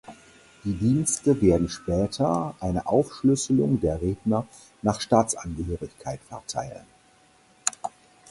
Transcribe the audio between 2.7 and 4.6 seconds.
Aufschlüsselung der Redner